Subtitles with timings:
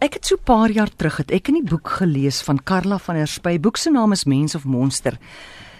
[0.00, 3.14] Ek het so 'n paar jaar terug het ek die boek gelees van Karla van
[3.16, 3.60] der Spy.
[3.60, 5.18] Boek se naam is Mens of Monster.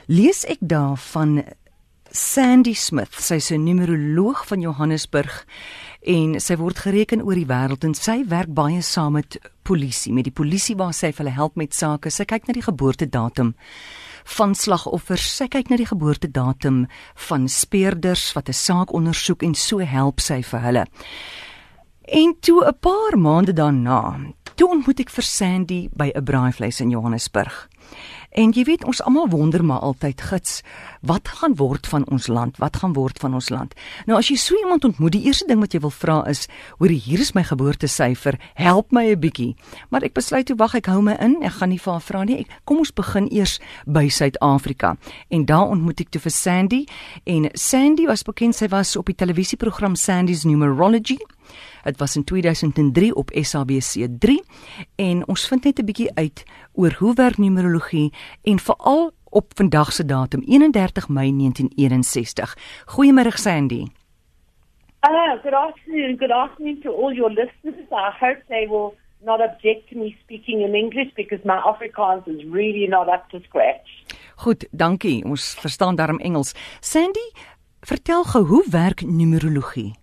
[0.07, 1.45] Lees ek daar van
[2.11, 3.15] Sandy Smith.
[3.15, 5.47] Sy's 'n numeroloog van Johannesburg
[6.03, 10.25] en sy word gereken oor die wêreld en sy werk baie saam met polisie, met
[10.25, 12.11] die polisie waar sy hulle help met sake.
[12.11, 13.55] Sy kyk na die geboortedatum
[14.25, 15.37] van slagoffers.
[15.37, 20.43] Sy kyk na die geboortedatum van speurders wat 'n saak ondersoek en so help sy
[20.43, 20.87] vir hulle.
[22.11, 24.19] En toe 'n paar maande daarna,
[24.55, 27.69] toe ontmoet ek vir Sandy by 'n braaivleis in Johannesburg.
[28.31, 30.63] En jy weet ons almal wonder maar altyd gits,
[31.01, 32.57] wat gaan word van ons land?
[32.57, 33.75] Wat gaan word van ons land?
[34.07, 36.89] Nou as jy so iemand ontmoet, die eerste ding wat jy wil vra is, hoor
[36.89, 39.57] hier is my geboortesyfer, help my 'n bietjie.
[39.91, 42.25] Maar ek besluit toe wag ek hou my in, ek gaan nie vir haar vra
[42.25, 42.39] nie.
[42.39, 44.97] Ek, kom ons begin eers by Suid-Afrika.
[45.29, 46.87] En daar ontmoet ek toe vir Sandy
[47.25, 51.19] en Sandy was bekend sy was op die televisieprogram Sandy's Numerology.
[51.83, 54.29] Dit was in 2003 op SABC3
[54.97, 59.93] en ons vind net 'n bietjie uit oor hoe werk numerologie en veral op vandag
[59.93, 62.57] se datum 31 Mei 1961.
[62.87, 63.87] Goeiemôre Sandy.
[65.03, 66.17] Uh, good afternoon.
[66.19, 67.89] Good afternoon to all your listeners.
[67.91, 72.45] I hope they will not object to me speaking in English because my Afrikaans is
[72.45, 74.05] really not up to scratch.
[74.37, 75.25] Goed, dankie.
[75.25, 76.55] Ons verstaan daarom Engels.
[76.81, 77.33] Sandy,
[77.81, 80.00] vertel gou hoe werk numerologie?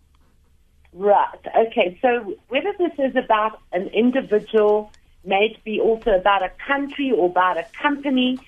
[0.98, 1.40] Right.
[1.56, 2.00] Okay.
[2.02, 4.92] So whether this is about an individual,
[5.24, 8.40] may it be also about a country or about a company,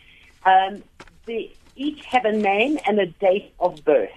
[0.45, 0.81] um,
[1.27, 4.09] they each have a name and a date of birth.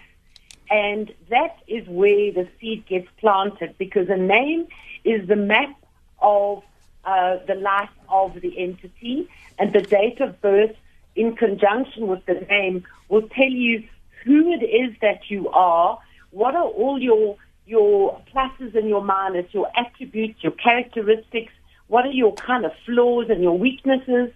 [0.70, 4.66] And that is where the seed gets planted because a name
[5.04, 5.76] is the map
[6.22, 6.62] of
[7.04, 10.74] uh, the life of the entity, and the date of birth,
[11.16, 13.86] in conjunction with the name, will tell you
[14.24, 15.98] who it is that you are,
[16.30, 17.36] what are all your
[17.72, 21.52] your pluses and your minuses, your attributes, your characteristics,
[21.88, 24.28] what are your kind of flaws and your weaknesses,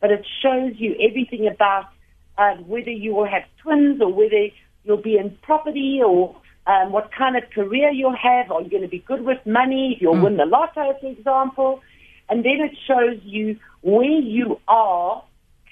[0.00, 1.86] but it shows you everything about
[2.38, 4.46] uh, whether you will have twins or whether
[4.84, 6.36] you'll be in property or
[6.68, 8.52] um, what kind of career you'll have.
[8.52, 9.94] Are you going to be good with money?
[9.96, 10.24] If you'll mm.
[10.24, 11.80] win the lotto, for example.
[12.28, 15.24] And then it shows you where you are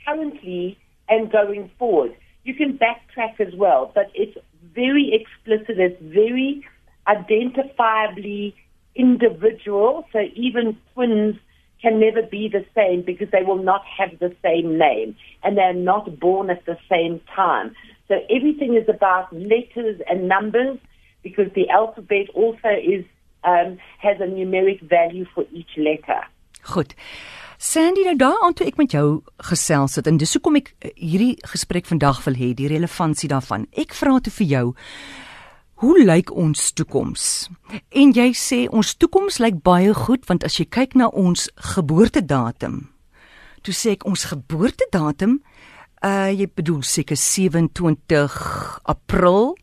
[0.05, 0.77] currently
[1.09, 2.17] and going forward.
[2.45, 4.37] You can backtrack as well, but it's
[4.75, 5.79] very explicit.
[5.79, 6.67] It's very
[7.09, 8.55] identifiably
[8.95, 10.07] individual.
[10.13, 11.37] So even twins
[11.81, 15.75] can never be the same because they will not have the same name and they're
[15.75, 17.75] not born at the same time.
[18.09, 20.79] So everything is about letters and numbers
[21.23, 23.05] because the alphabet also is
[23.45, 26.23] um, has a numeric value for each letter.
[26.63, 26.95] Goed.
[27.59, 31.37] Sandy, nou daaraan toe ek met jou gesels het en dis hoekom ek eh, hierdie
[31.47, 33.69] gesprek vandag wil hê, die relevantie daarvan.
[33.79, 34.65] Ek vra toe vir jou
[35.83, 37.23] Hoe lyk ons toekoms?
[37.91, 42.77] En jy sê ons toekoms lyk baie goed want as jy kyk na ons geboortedatum.
[43.67, 45.41] Toe sê ek ons geboortedatum,
[46.07, 47.67] uh jy bedoel seker 27
[48.95, 49.57] April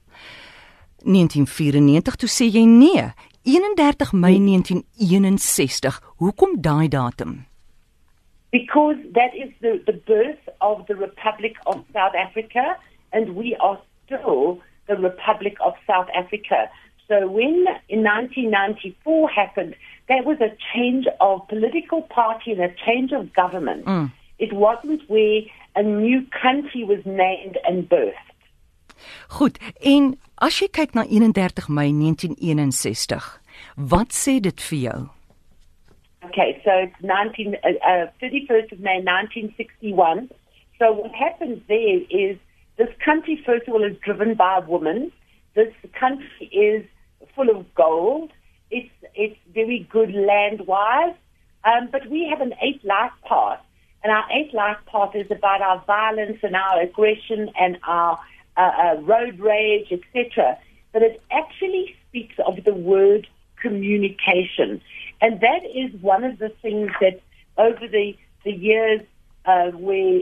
[1.08, 2.20] 1994.
[2.20, 3.08] Toe sê jy nee,
[3.48, 6.04] 31 Mei 1961.
[6.20, 7.46] Hoekom daai datum?
[8.52, 12.76] Because that is the the birth of the Republic of South Africa
[13.16, 16.70] and we are still the Republic of South Africa.
[17.08, 19.76] So when in 1994 happened,
[20.08, 23.86] there was a change of political party and a change of government.
[23.86, 24.12] Mm.
[24.40, 25.42] It wasn't where
[25.76, 28.26] a new country was named and birthed.
[29.30, 33.40] Goed, en as jy kyk na 31 Mei 1961,
[33.94, 35.00] wat sê dit vir jou?
[36.26, 40.30] Okay, so it's 19 uh, uh, 31st of May 1961.
[40.78, 42.38] So what happens there is
[42.80, 45.12] this country, first of all, is driven by a woman.
[45.54, 46.86] This country is
[47.36, 48.32] full of gold.
[48.72, 51.14] It's, it's very good land wise.
[51.66, 53.60] Um, but we have an eight life path.
[54.02, 58.18] And our eight life path is about our violence and our aggression and our
[58.56, 60.58] uh, uh, road rage, etc.
[60.94, 63.28] But it actually speaks of the word
[63.62, 64.82] communication.
[65.22, 67.20] And that is one of the things that
[67.58, 69.02] over the, the years
[69.44, 70.22] uh, where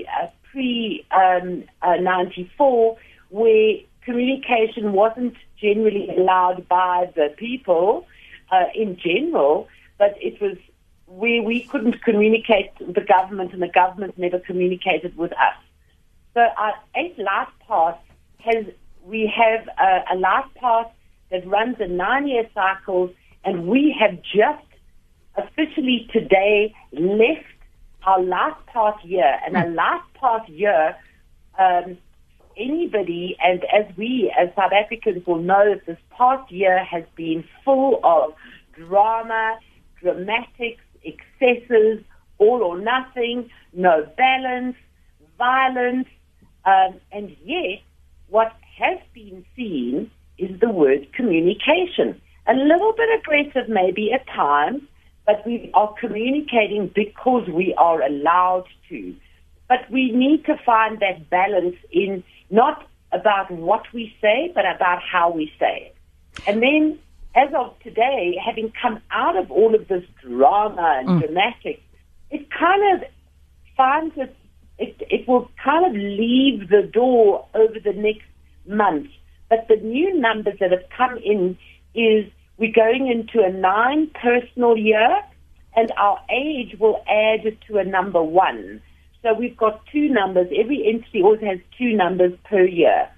[0.58, 2.98] uh, pre um, uh, 94
[3.30, 8.06] where communication wasn't generally allowed by the people
[8.52, 9.68] uh, in general,
[9.98, 10.58] but it was
[11.08, 15.56] where we couldn't communicate the government and the government never communicated with us.
[16.34, 17.98] So our eight life path
[18.40, 18.66] has,
[19.04, 20.88] we have a, a life path
[21.32, 23.12] that runs in nine year cycles
[23.44, 24.64] and we have just
[25.36, 27.46] officially today left
[28.08, 30.96] our last past year, and our last past year,
[31.60, 31.98] um,
[32.56, 38.00] anybody, and as we as South Africans will know, this past year has been full
[38.04, 38.34] of
[38.74, 39.60] drama,
[40.02, 42.02] dramatics, excesses,
[42.38, 44.78] all or nothing, no balance,
[45.38, 46.08] violence,
[46.66, 47.82] um, and yet
[48.30, 52.22] what has been seen is the word communication.
[52.48, 54.82] A little bit aggressive maybe at times,
[55.28, 59.14] but we are communicating because we are allowed to.
[59.68, 65.04] But we need to find that balance in not about what we say, but about
[65.04, 65.96] how we say it.
[66.48, 66.98] And then,
[67.36, 71.20] as of today, having come out of all of this drama and mm.
[71.20, 71.84] dramatic,
[72.32, 73.10] it kind of
[73.76, 74.36] finds it,
[74.78, 78.26] it, it will kind of leave the door over the next
[78.66, 79.10] month.
[79.50, 81.58] But the new numbers that have come in
[81.94, 85.22] is we're going into a nine personal year,
[85.76, 88.82] and our age will add to a number one.
[89.22, 90.48] So we've got two numbers.
[90.58, 93.10] Every entity always has two numbers per year.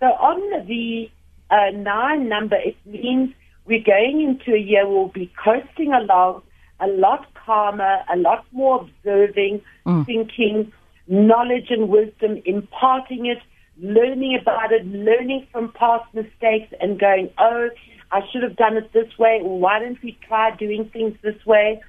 [0.00, 1.10] So on the
[1.50, 3.32] uh, nine number, it means
[3.64, 6.42] we're going into a year we'll be coasting along
[6.80, 10.04] a lot calmer, a lot more observing, mm.
[10.04, 10.72] thinking,
[11.06, 13.38] knowledge and wisdom, imparting it,
[13.80, 17.68] learning about it, learning from past mistakes, and going, oh,
[18.12, 21.80] I should have done it this way, why don't we try doing things this way?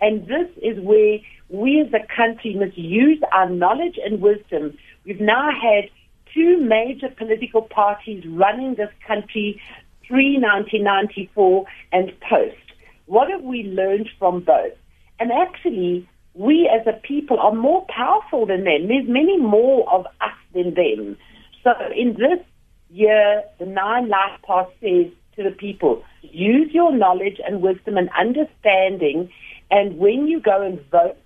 [0.00, 1.18] And this is where
[1.48, 4.78] we as a country must use our knowledge and wisdom.
[5.04, 5.90] We've now had
[6.32, 9.60] two major political parties running this country
[10.08, 12.56] pre 1994 and post.
[13.06, 14.72] What have we learned from both?
[15.18, 18.88] And actually, we as a people are more powerful than them.
[18.88, 21.16] There's many more of us than them.
[21.64, 22.44] So in this
[22.90, 28.10] year, the Nine Life Path says to the people, use your knowledge and wisdom and
[28.18, 29.30] understanding,
[29.70, 31.16] and when you go and vote,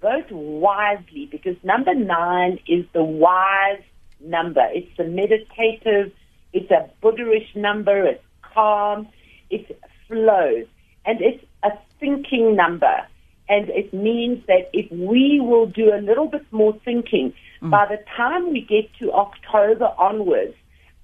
[0.00, 3.82] vote wisely because number nine is the wise
[4.20, 4.66] number.
[4.72, 6.12] It's the meditative,
[6.52, 9.08] it's a Buddhist number, it's calm,
[9.50, 10.66] it flows,
[11.04, 11.70] and it's a
[12.00, 13.06] thinking number.
[13.48, 17.32] And it means that if we will do a little bit more thinking,
[17.62, 17.70] mm.
[17.70, 20.54] by the time we get to October onwards,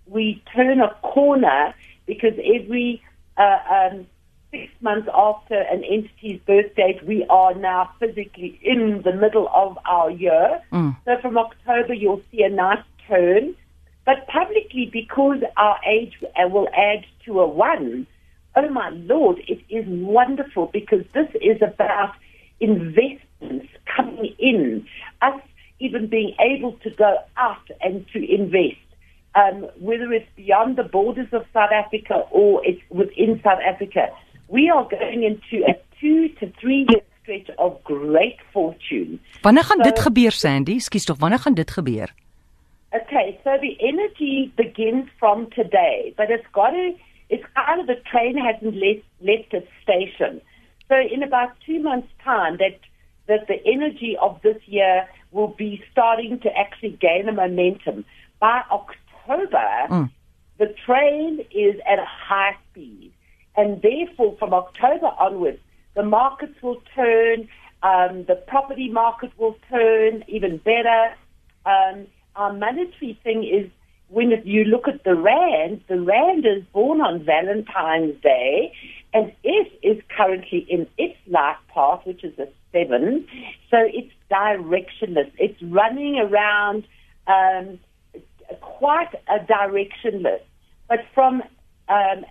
[0.07, 1.75] we turn a corner
[2.07, 3.03] because every
[3.37, 4.07] uh, um,
[4.51, 9.79] six months after an entity's birth date, we are now physically in the middle of
[9.85, 10.61] our year.
[10.73, 10.97] Mm.
[11.05, 13.55] So from October, you'll see a nice turn.
[14.05, 18.07] But publicly, because our age will add to a one,
[18.55, 22.15] oh my Lord, it is wonderful because this is about
[22.61, 24.87] investments coming in,
[25.23, 25.41] us
[25.81, 28.77] even being able to go out and to invest.
[29.35, 34.09] Um, whether it's beyond the borders of South Africa or it's within South Africa,
[34.49, 39.19] we are going into a two to three year stretch of great fortune.
[39.43, 40.79] Wanneer gaan so, dit gebeur Sandy?
[40.79, 42.13] Skus tog, wanneer gaan dit gebeur?
[42.95, 46.95] Okay, so the energy begins from today, but it's got to,
[47.29, 50.41] it's kind of the train hasn't left, left its station.
[50.89, 52.79] So in about two months' time, that,
[53.27, 58.05] that the energy of this year will be starting to actually gain a momentum.
[58.39, 60.11] By October, mm.
[60.59, 63.13] the train is at a high speed.
[63.57, 65.61] And therefore, from October onwards,
[65.95, 67.49] the markets will turn,
[67.83, 71.15] um, the property market will turn even better.
[71.65, 73.71] Um, our monetary thing is
[74.09, 78.73] when you look at the rand, the rand is born on Valentine's Day,
[79.13, 83.27] and it is currently in its life path, which is a seven.
[83.71, 85.31] So it's directionless.
[85.39, 86.85] It's running around
[87.27, 87.79] um,
[88.61, 90.43] quite a directionless.
[90.89, 91.43] But from
[91.89, 92.25] um,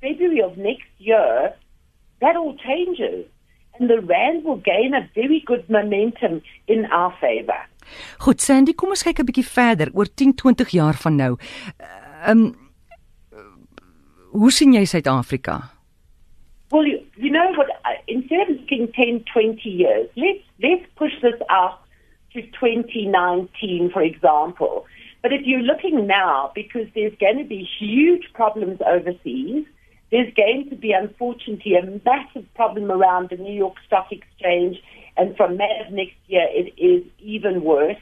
[0.00, 1.54] February of next year,
[2.20, 3.26] that all changes,
[3.78, 7.60] and the rand will gain a very good momentum in our favor.
[8.18, 11.32] Goed, Sandy, kom ons kyk 'n bietjie verder oor 10, 20 jaar van nou.
[12.24, 12.44] Ehm um,
[14.34, 15.70] hoe sien jy Suid-Afrika?
[16.70, 17.68] Well, you, you know what
[18.08, 21.78] instead of looking 10, 20 years, let's let's push this out
[22.32, 24.86] to 2019 for example.
[25.24, 29.64] But if you're looking now because there's going to be huge problems overseas,
[30.10, 34.76] there's going to be unfortunately a massive problem around the New York Stock Exchange
[35.16, 37.96] and from May of next year, it is even worse.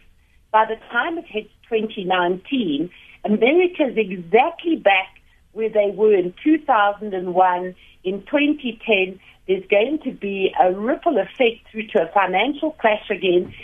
[0.50, 2.90] By the time it hits 2019,
[3.24, 5.20] America is exactly back
[5.52, 7.76] where they were in 2001.
[8.02, 13.54] In 2010, there's going to be a ripple effect through to a financial crash again.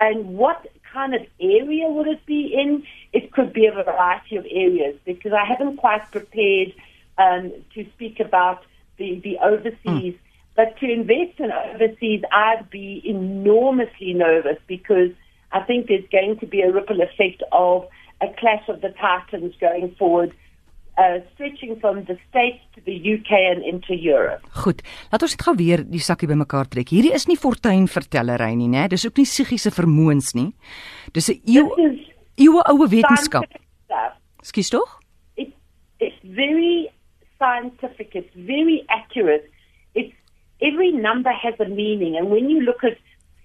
[0.00, 2.84] And what kind of area would it be in?
[3.12, 6.72] It could be a variety of areas because I haven't quite prepared
[7.18, 8.64] um, to speak about
[8.98, 10.14] the, the overseas.
[10.14, 10.18] Mm
[10.54, 15.10] but to invest in overseas, I'd be enormously nervous because
[15.50, 17.88] I think there's going to be a ripple effect of
[18.20, 20.34] a clash of the titans going forward.
[20.98, 24.42] Uh, stretching from the States to the UK and into Europe.
[24.64, 24.82] Goed.
[25.12, 26.92] Laat ons dit gou weer die sakkie bymekaar trek.
[26.92, 28.88] Hierdie is nie fortuinvertellery nie, né?
[28.92, 30.52] Dis ook nie psigiese vermoëns nie.
[31.12, 32.00] Dis 'n eeu is
[32.36, 33.48] eeue oue wetenskap.
[34.42, 34.98] Skus tog?
[35.36, 35.54] It,
[36.00, 36.90] it's very
[37.38, 38.14] scientific.
[38.14, 39.48] It's very accurate.
[39.94, 40.14] It's
[40.60, 42.98] every number has a meaning, and when you look at,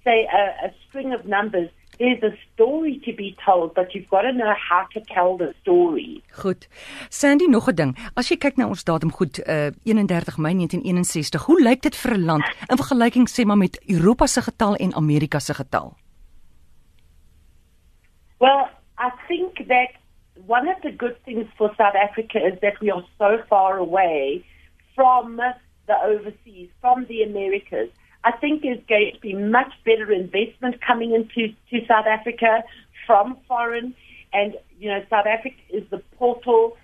[0.03, 4.21] say, a, a string of numbers, there's a story to be told, but you've got
[4.21, 6.23] to know how to tell the story.
[6.41, 6.67] Goed.
[7.09, 7.97] Sandy, nog 'n ding.
[8.15, 12.13] As jy kyk na ons datum goed, uh 31 Mei 1961, hoe lyk dit vir
[12.13, 15.97] 'n land in vergelyking sê maar met Europa se getal en Amerika se getal?
[18.39, 19.89] Well, I think that
[20.45, 24.45] one of the good things for South Africa is that we are so far away
[24.95, 25.41] from
[25.87, 27.89] the overseas, from the Americas.
[28.27, 32.61] I think there's going to be much better investment coming into to South Africa
[33.05, 33.95] from foreign,
[34.33, 36.75] and you know South Africa is the portal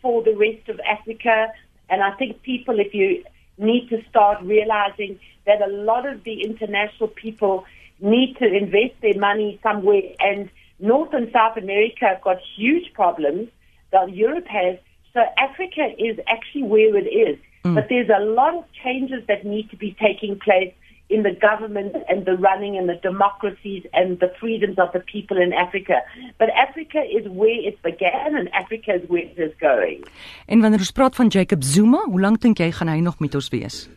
[0.00, 1.48] for the rest of Africa.
[1.90, 3.24] And I think people, if you
[3.58, 7.64] need to start realizing that a lot of the international people
[7.98, 13.48] need to invest their money somewhere, and North and South America have got huge problems
[13.90, 14.78] that Europe has.
[15.14, 17.38] So Africa is actually where it is.
[17.64, 17.74] Mm.
[17.74, 20.72] But there's a lot of changes that need to be taking place
[21.14, 25.36] in the government and the running and the democracies and the freedoms of the people
[25.36, 25.96] in Africa.
[26.38, 30.04] But Africa is where it began and Africa is where it is going.
[30.46, 33.34] En wanneer ons praat van Jacob Zuma, hoe lank dink jy gaan hy nog met
[33.34, 33.88] ons wees?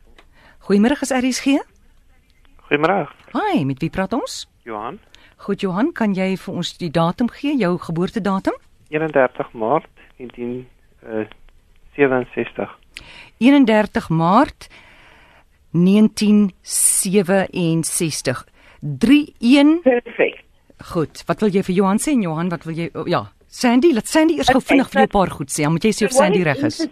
[0.69, 1.72] Goeiemôre, is RSG?
[2.73, 3.05] Goeiemôre,
[3.37, 4.49] Hi, met wie praat ons?
[4.65, 4.97] Johan.
[5.45, 8.57] Goed Johan, kan jy vir ons die datum gee, jou geboortedatum?
[8.89, 12.73] 31 Maart 1967.
[13.45, 14.73] 31 Maart
[15.77, 18.41] 1967.
[18.81, 20.41] 31 Perfect.
[20.95, 21.29] Goed.
[21.29, 22.17] Wat wil jy vir Johan sê?
[22.17, 25.05] En Johan, wat wil jy oh, ja, Sandy, laat Sandy eers gou Okay, vinnig vir
[25.05, 25.69] jou 'n paar goed sê.
[25.69, 26.89] Dan moet jy sê of Sandy reg is.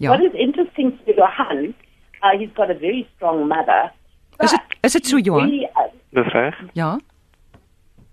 [0.00, 0.16] Ja.
[0.16, 1.76] What is interesting to Johan,
[2.24, 3.92] uh, he's got a very strong mother.
[4.38, 5.48] Is dit is dit so Johan?
[5.48, 6.54] really, uh, Dis reg?
[6.72, 6.98] Ja.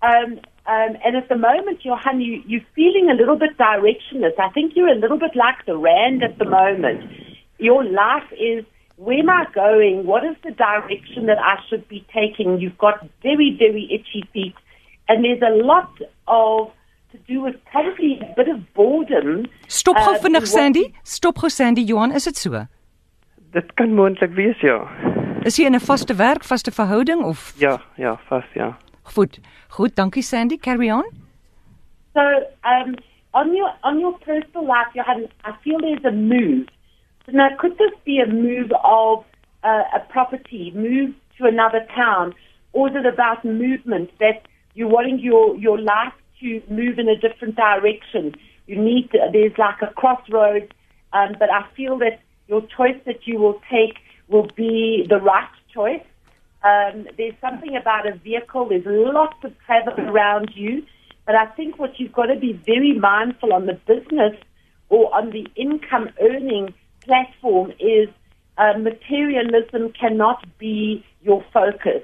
[0.02, 4.38] Um, um, and at the moment, Johan, you, you're feeling a little bit directionless.
[4.38, 7.00] I think you're a little bit like the Rand at the moment.
[7.58, 8.64] Your life is,
[8.96, 10.06] where am I going?
[10.06, 12.60] What is the direction that I should be taking?
[12.60, 14.54] You've got very, very itchy feet.
[15.08, 15.90] And there's a lot
[16.28, 16.70] of,
[17.12, 19.46] to do with probably a bit of boredom.
[19.68, 20.94] Stop gou uh, vinnig Sandy.
[21.04, 21.82] Stop gou Sandy.
[21.82, 22.66] Johan, is dit so?
[23.52, 24.80] Dit kan moontlik wees ja.
[25.44, 28.76] Is jy in 'n vaste werk, vaste verhouding of Ja, ja, vas ja.
[29.02, 29.38] goed?
[29.68, 30.56] Goed, dankie Sandy.
[30.56, 31.04] Carry on.
[32.14, 32.22] So,
[32.62, 32.94] um,
[33.34, 36.66] on your on your personal life, Johan, I feel there's a move.
[37.26, 39.24] So now, could this be a move of
[39.62, 42.34] uh, a property, move to another town,
[42.72, 47.16] or is it about movement that you're wanting your your life to move in a
[47.16, 48.34] different direction?
[48.66, 50.70] You need to, there's like a crossroads,
[51.12, 53.98] um, but I feel that your choice that you will take
[54.28, 56.04] will be the right choice.
[56.62, 58.68] Um, there's something about a vehicle.
[58.68, 60.84] There's lots of travel around you.
[61.26, 64.34] But I think what you've got to be very mindful on the business
[64.88, 68.08] or on the income earning platform is
[68.56, 72.02] uh, materialism cannot be your focus.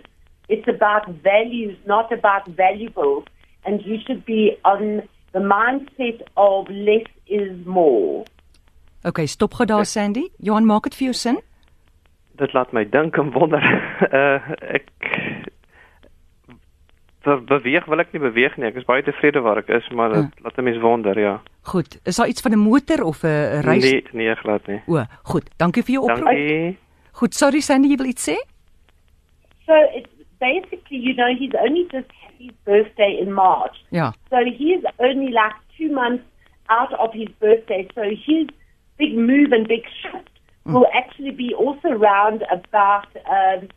[0.49, 3.25] It's about values, not about valuables.
[3.65, 8.25] And you should be on the mindset of less is more.
[9.05, 10.29] Okay, stop gou daar Sandy.
[10.39, 11.39] Johan, maak dit vir jou sin?
[12.40, 13.64] Dit laat my dink en wonder.
[14.09, 14.88] Uh ek
[17.20, 18.70] Be beweeg wil ek nie beweeg nie.
[18.70, 21.40] Ek is baie tevrede waar ek is, maar dit laat 'n mens wonder, ja.
[21.68, 21.99] Goed.
[22.09, 23.85] Is daar iets van 'n motor of 'n reis?
[23.85, 24.80] Nee, nee, glad nie.
[24.87, 25.50] O, goed.
[25.59, 26.25] Dankie vir jou oproep.
[26.25, 26.78] Dankie.
[27.12, 28.37] Goed, sorry Sandy, jy wil iets sê?
[29.66, 33.76] So it's basically, you know, he's only just had his birthday in March.
[33.90, 34.12] Ja.
[34.30, 36.25] So he is only like two months
[36.68, 37.87] out of his birthday.
[37.94, 38.47] So his
[38.97, 43.69] big move and big shift will actually be also around about um,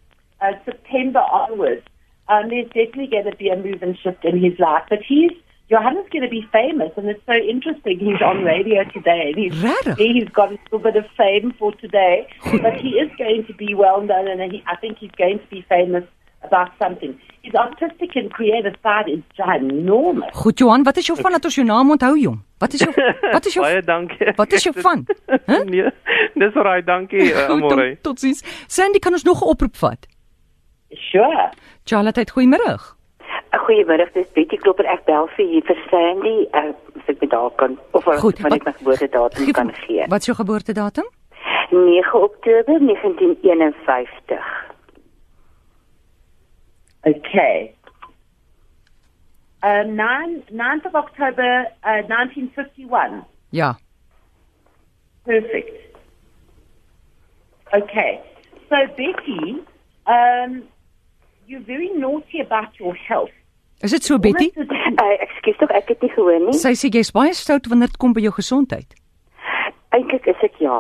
[0.42, 1.84] uh, September onwards.
[2.28, 4.84] Um, there's definitely going to be a move and shift in his life.
[4.90, 5.32] But he's
[5.70, 8.00] Johannes going to be famous, and it's so interesting.
[8.00, 9.54] He's on radio today, and he's
[9.98, 12.28] he's got a little bit of fame for today.
[12.44, 15.48] but he is going to be well known, and he, I think he's going to
[15.48, 16.04] be famous
[16.46, 17.20] about something.
[17.42, 20.32] His artistic and creative side is ginormous.
[20.34, 22.40] Goed Johan, wat is jou van dat ons jou naam onthou jong?
[22.58, 22.94] Wat is jou
[23.36, 24.32] wat is jou Baie dankie.
[24.36, 25.06] Wat is jou van?
[25.50, 25.64] Huh?
[25.66, 25.90] nee,
[26.36, 27.90] dis reg, dankie, uh, Goed, Amore.
[27.96, 28.44] tot, tot ziens.
[28.68, 30.08] Sandy kan ons nog 'n oproep vat.
[30.92, 31.50] Sure.
[31.86, 32.78] Charlotte, goeiemôre.
[33.54, 34.86] Goeiemiddag, dis Betty Klopper.
[34.86, 36.48] Ek bel vir hier vir Sandy.
[36.54, 39.74] Uh, as ek met haar kan of as Goed, ek wat- my geboortedatum Geef- kan
[39.74, 40.06] gee.
[40.08, 41.06] Wat is jou geboortedatum?
[41.72, 44.42] 9 Oktober 1951.
[47.06, 47.76] Okay.
[49.62, 53.24] Uh, 9, 9th of October, uh, 1951.
[53.52, 53.76] Ja.
[55.26, 55.98] Perfect.
[57.74, 58.20] Okay.
[58.70, 59.56] So, Betty,
[60.08, 60.64] um,
[61.48, 63.30] you're very naughty about your health.
[63.82, 64.52] Is dit so Betty?
[64.56, 64.64] Uh,
[65.26, 66.54] ekskuus tog, ek het nie gehoor nie.
[66.56, 68.94] Sy sê jy's baie stout wanneer dit kom by jou gesondheid.
[69.94, 70.78] Eintlik is ek ja.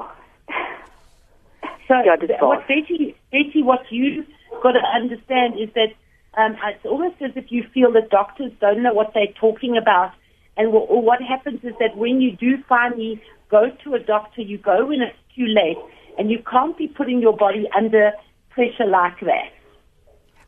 [1.87, 2.61] So, Yeah, this th- boss.
[2.63, 4.23] what Betty, Betty, what you
[4.63, 5.91] got to understand is that
[6.37, 10.11] um, it's almost as if you feel that doctors don't know what they're talking about,
[10.57, 14.41] and wh- or what happens is that when you do finally go to a doctor,
[14.41, 15.77] you go when it's too late,
[16.17, 18.11] and you can't be putting your body under
[18.49, 19.51] pressure like that.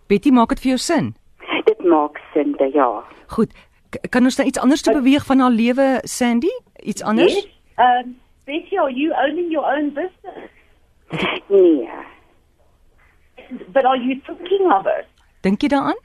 [0.07, 1.15] Betty, maak dit vir jou sin?
[1.65, 2.89] Dit maak sin, ja.
[3.33, 3.53] Goed.
[3.91, 6.51] K kan ons nou iets anders te beweeg van haar lewe, Sandy?
[6.83, 7.33] Iets anders?
[7.33, 7.47] Yes.
[7.77, 8.15] Um,
[8.45, 10.49] Betty, are you owning your own business?
[11.49, 11.89] Nee.
[13.73, 15.05] But are you thinking of it?
[15.45, 16.01] Dink jy daaraan?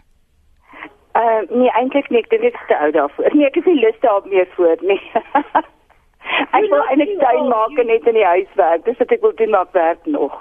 [1.17, 3.33] Uh nee, eintlik nie, ek dink dit is te oud daarvoor.
[3.35, 5.01] Nee, ek is nie lus daar meer voor nie.
[6.59, 8.85] ek wil eintlik tuin maak en net in die huis werk.
[8.85, 10.37] Dis wat ek wil doen, maar ek werk nog.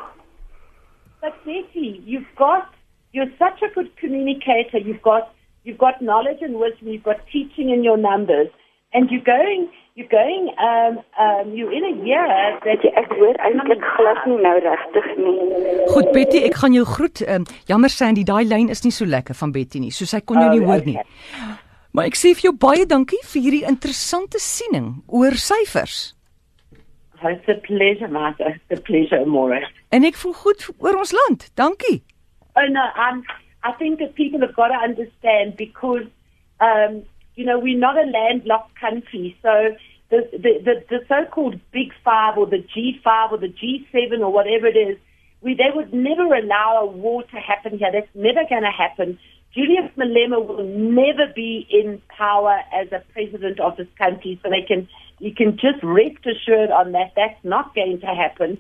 [1.24, 2.68] But Betty, you've got
[3.16, 4.84] you're such a good communicator.
[4.84, 5.32] You've got
[5.64, 6.92] you've got knowledge and wisdom.
[6.92, 8.52] You've got teaching in your numbers,
[8.94, 12.28] and you're going you're going um um you're in a year
[12.64, 15.40] that jy, ek hoor eintlik glad nie nou regtig nie.
[15.92, 17.20] Goed Betty, ek gaan jou groet.
[17.28, 19.92] Um, jammer Sandy, daai lyn is nie so lekker van Betty nie.
[19.92, 20.96] So sy kon jou nie Oh, hoor nie.
[21.92, 26.14] Maar ek sê vir jou baie dankie vir hierdie interessante siening oor syfers.
[27.20, 28.54] Oh, it's a pleasure, Martha.
[28.56, 29.60] It's a pleasure, Amore.
[29.92, 31.50] En ek voel goed oor ons land.
[31.60, 32.00] Dankie.
[32.56, 33.26] Oh no, um,
[33.68, 36.08] I think that people have got to understand because,
[36.64, 37.04] um,
[37.36, 39.36] you know, we're not a landlocked country.
[39.44, 39.76] So
[40.10, 44.78] the, the, the, so-called Big Five or the G5 or the G7 or whatever it
[44.78, 44.98] is,
[45.42, 47.90] we, they would never allow a war to happen here.
[47.94, 49.20] That's never going to happen.
[49.54, 54.40] Julius Malema will never be in power as a president of this country.
[54.44, 54.88] So they can,
[55.20, 57.14] you can just rest assured on that.
[57.16, 58.58] That's not going to happen.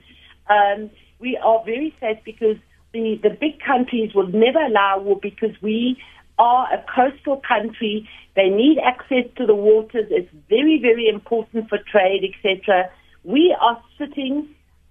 [0.49, 2.57] Um, we are very safe because
[2.93, 5.97] the, the big countries will never allow war because we
[6.39, 8.10] are a coastal country.
[8.36, 10.08] They need access to the waters.
[10.10, 12.89] It's very, very important for trade, etc.
[13.23, 14.47] We are sitting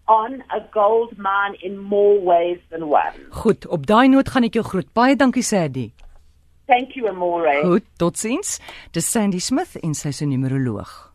[0.06, 3.12] on a gold mine in more ways than one.
[3.30, 4.92] Goed, op daai noot gaan ek jou groet.
[4.96, 5.90] Baie dankie Sandy.
[6.68, 7.60] Thank you, Amore.
[7.64, 8.58] Goed, totsiens.
[8.92, 11.07] Dis Sandy Smith en sy is 'n numeroloog.